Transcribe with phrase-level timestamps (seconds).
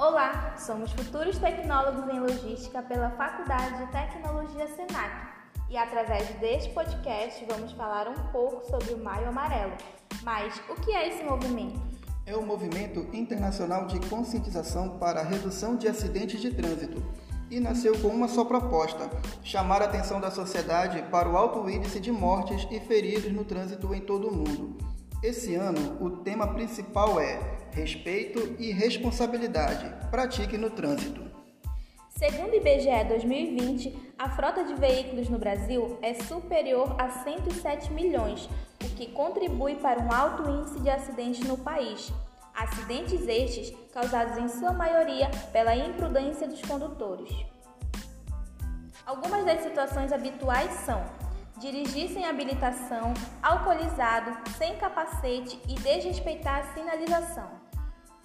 [0.00, 5.28] Olá, somos futuros tecnólogos em logística pela Faculdade de Tecnologia Senac
[5.68, 9.74] e através deste podcast vamos falar um pouco sobre o Maio Amarelo.
[10.22, 11.78] Mas o que é esse movimento?
[12.24, 17.04] É o um movimento internacional de conscientização para a redução de acidentes de trânsito
[17.50, 19.10] e nasceu com uma só proposta:
[19.42, 23.94] chamar a atenção da sociedade para o alto índice de mortes e feridos no trânsito
[23.94, 24.89] em todo o mundo.
[25.22, 27.38] Esse ano, o tema principal é
[27.72, 29.84] respeito e responsabilidade.
[30.10, 31.30] Pratique no trânsito.
[32.08, 38.48] Segundo o IBGE 2020, a frota de veículos no Brasil é superior a 107 milhões,
[38.82, 42.10] o que contribui para um alto índice de acidentes no país.
[42.54, 47.30] Acidentes estes causados em sua maioria pela imprudência dos condutores.
[49.04, 51.04] Algumas das situações habituais são
[51.60, 57.50] dirigir sem habilitação, alcoolizado, sem capacete e desrespeitar a sinalização.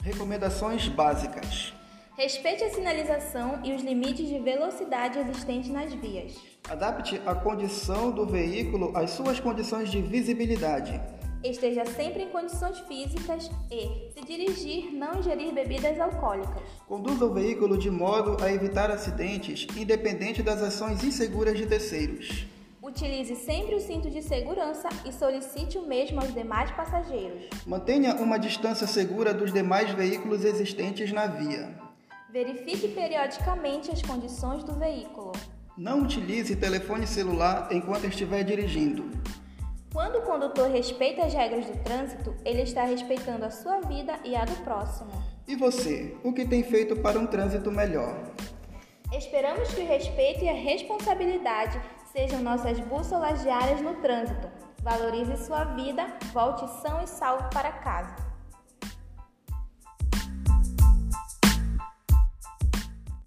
[0.02, 1.74] Recomendações básicas.
[2.18, 6.34] Respeite a sinalização e os limites de velocidade existentes nas vias.
[6.70, 11.00] Adapte a condição do veículo às suas condições de visibilidade.
[11.44, 16.64] Esteja sempre em condições físicas e, se dirigir, não ingerir bebidas alcoólicas.
[16.88, 22.55] Conduza o veículo de modo a evitar acidentes, independente das ações inseguras de terceiros.
[22.96, 27.44] Utilize sempre o cinto de segurança e solicite o mesmo aos demais passageiros.
[27.68, 31.78] Mantenha uma distância segura dos demais veículos existentes na via.
[32.32, 35.34] Verifique periodicamente as condições do veículo.
[35.78, 39.12] Não utilize telefone celular enquanto estiver dirigindo.
[39.92, 44.38] Quando o condutor respeita as regras do trânsito, ele está respeitando a sua vida e
[44.38, 45.12] a do próximo.
[45.46, 48.32] E você, o que tem feito para um trânsito melhor?
[49.12, 51.80] Esperamos que o respeito e a responsabilidade
[52.16, 54.48] sejam nossas bússolas diárias no trânsito.
[54.82, 58.35] Valorize sua vida, volte são e salvo para casa.